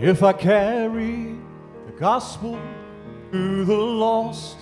If 0.00 0.22
I 0.22 0.32
carry 0.32 1.34
the 1.86 1.92
gospel 1.98 2.56
to 3.32 3.64
the 3.64 3.76
lost, 3.76 4.58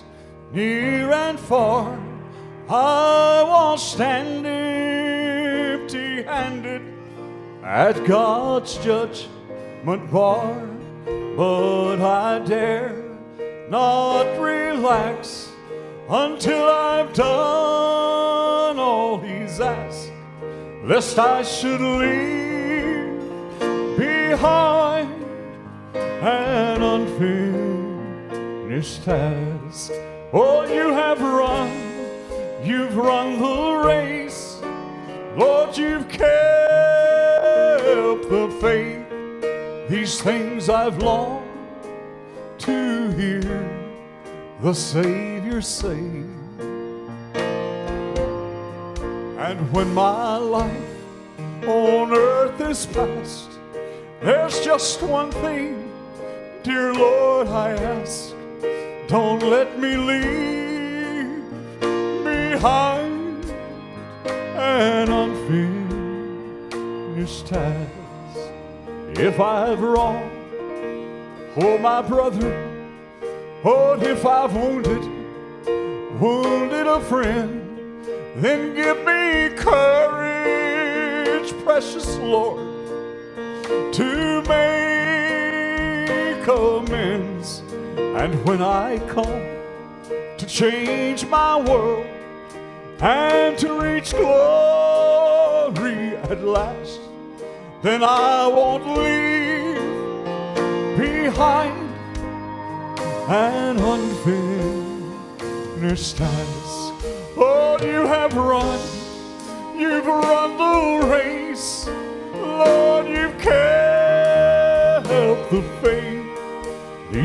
near 0.51 1.11
and 1.11 1.39
far, 1.39 1.95
I 2.67 3.43
won't 3.43 3.79
stand 3.79 4.47
empty 4.47 6.23
handed 6.23 6.81
at 7.63 8.03
God's 8.07 8.79
judgment 8.79 10.09
bar. 10.11 10.55
But 11.05 12.01
I 12.01 12.39
dare 12.39 12.95
not 13.69 14.39
relax 14.39 15.49
until 16.09 16.63
I've 16.63 17.13
done 17.13 18.79
all 18.79 19.19
He's 19.19 19.59
asked, 19.59 20.11
lest 20.83 21.19
I 21.19 21.43
should 21.43 21.79
leave 21.79 23.19
behind 23.99 24.86
unfinished 28.77 29.03
task. 29.03 29.91
Oh, 30.33 30.65
you 30.71 30.93
have 30.93 31.19
run, 31.21 31.71
you've 32.63 32.95
run 32.95 33.39
the 33.39 33.83
race. 33.87 34.61
Lord, 35.35 35.75
you've 35.77 36.07
kept 36.07 36.23
the 38.29 38.55
faith. 38.61 39.89
These 39.89 40.21
things 40.21 40.69
I've 40.69 41.01
longed 41.01 41.45
to 42.59 43.09
hear 43.11 43.89
the 44.61 44.73
Savior 44.73 45.61
say. 45.61 46.25
And 49.39 49.71
when 49.71 49.93
my 49.93 50.37
life 50.37 50.71
on 51.65 52.13
earth 52.13 52.61
is 52.61 52.85
past, 52.87 53.49
there's 54.21 54.59
just 54.61 55.01
one 55.01 55.31
thing, 55.31 55.91
dear 56.63 56.93
Lord, 56.93 57.47
I 57.47 57.71
ask. 57.71 58.36
Don't 59.07 59.41
let 59.41 59.79
me 59.79 59.95
leave 59.95 61.79
behind 62.25 63.45
an 64.25 65.09
unfinished 65.09 65.87
task. 67.47 67.89
If 69.13 69.39
I've 69.39 69.79
wronged, 69.79 70.29
oh 71.55 71.77
my 71.77 72.01
brother, 72.01 72.51
oh 73.63 73.97
if 74.01 74.25
I've 74.25 74.53
wounded, 74.53 75.01
wounded 76.19 76.87
a 76.87 76.99
friend, 76.99 78.03
then 78.35 78.75
give 78.75 78.97
me 79.05 79.47
courage, 79.55 81.53
precious 81.63 82.17
Lord, 82.17 82.59
to 83.93 84.41
make 84.41 84.77
amends. 86.45 87.63
And 88.17 88.33
when 88.45 88.61
I 88.63 88.97
come 89.07 89.43
to 90.39 90.45
change 90.47 91.27
my 91.27 91.61
world 91.61 92.07
and 92.99 93.55
to 93.59 93.79
reach 93.79 94.11
glory 94.11 96.15
at 96.15 96.43
last, 96.43 96.99
then 97.83 98.03
I 98.03 98.47
won't 98.47 98.87
leave 98.87 99.77
behind 100.97 101.93
an 103.29 103.77
unfinished 103.77 106.17
task. 106.17 106.93
Oh, 107.37 107.77
you 107.83 108.07
have 108.07 108.33
run, 108.33 108.79
you've 109.77 110.07
run 110.07 110.57
the 110.57 111.05
race. 111.07 111.87
Lord, 112.33 113.07
you've 113.07 113.37
kept 113.37 115.07
the. 115.51 115.76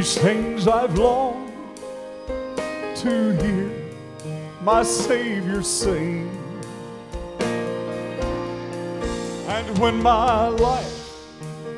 These 0.02 0.18
things 0.18 0.66
I've 0.66 0.98
longed 0.98 1.76
to 2.96 3.36
hear 3.40 3.70
my 4.60 4.82
Savior 4.82 5.62
sing. 5.62 6.28
And 9.46 9.78
when 9.78 10.02
my 10.02 10.48
life 10.48 11.14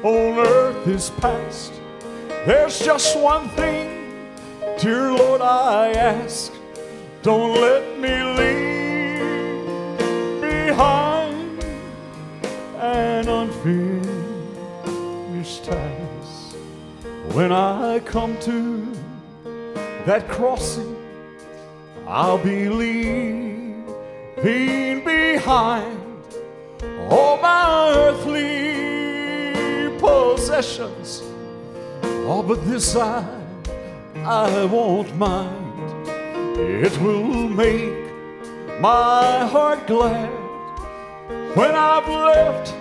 on 0.02 0.38
earth 0.38 0.88
is 0.88 1.10
past, 1.20 1.74
there's 2.46 2.78
just 2.78 3.14
one 3.18 3.50
thing, 3.50 4.32
dear 4.80 5.12
Lord, 5.12 5.42
I 5.42 5.90
ask. 5.90 6.50
Don't 7.20 7.60
let 7.60 7.98
me 7.98 8.22
leave 8.38 9.20
behind 10.40 11.62
an 12.78 13.28
unfinished 13.28 14.06
task. 15.66 16.03
When 17.34 17.50
I 17.50 17.98
come 17.98 18.38
to 18.42 18.86
that 20.06 20.28
crossing, 20.28 20.94
I'll 22.06 22.38
be 22.38 22.68
leaving 22.68 23.84
behind 25.04 25.98
all 27.10 27.36
my 27.38 27.92
earthly 27.96 29.98
possessions. 29.98 31.24
Oh, 32.30 32.44
but 32.46 32.64
this 32.66 32.94
I, 32.94 33.26
I 34.24 34.64
won't 34.66 35.16
mind. 35.16 36.06
It 36.56 36.96
will 37.00 37.48
make 37.48 38.12
my 38.80 39.44
heart 39.48 39.88
glad 39.88 40.30
when 41.56 41.74
I've 41.74 42.06
left 42.06 42.72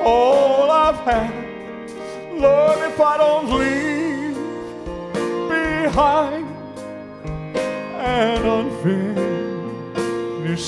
all 0.00 0.70
I've 0.70 0.96
had. 1.00 1.46
Lord, 2.32 2.78
if 2.80 3.00
I 3.00 3.16
don't 3.16 3.50
leave 3.50 3.65
behind 5.96 6.46
an 7.56 8.44
unfinished 8.44 9.16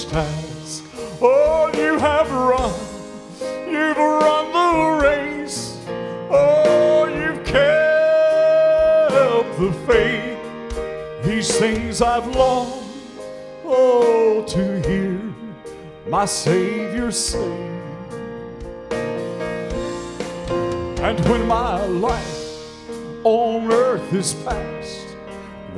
task. 0.09 0.85
Oh, 1.21 1.69
you 1.75 1.99
have 1.99 2.33
run, 2.33 2.73
you've 3.71 3.99
run 3.99 4.53
the 4.55 5.01
race. 5.05 5.77
Oh, 6.31 7.05
you've 7.05 7.45
kept 7.45 9.59
the 9.61 9.71
faith. 9.87 10.39
These 11.23 11.59
things 11.59 12.01
I've 12.01 12.35
longed, 12.35 12.89
oh, 13.67 14.43
to 14.49 14.81
hear 14.89 15.21
my 16.09 16.25
Savior 16.25 17.13
say. 17.13 17.69
And 21.03 21.21
when 21.29 21.47
my 21.47 21.85
life 21.85 22.65
on 23.25 23.71
earth 23.71 24.11
is 24.15 24.33
past, 24.33 25.08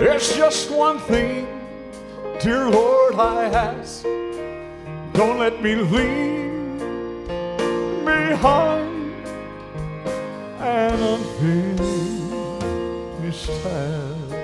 there's 0.00 0.34
just 0.34 0.70
one 0.70 0.98
thing, 0.98 1.46
dear 2.40 2.70
Lord, 2.70 3.16
I 3.16 3.44
ask. 3.44 4.02
Don't 5.12 5.38
let 5.38 5.62
me 5.62 5.74
leave 5.74 6.78
behind 8.02 9.12
an 10.58 10.98
unfinished 11.12 12.16
task. 13.62 14.39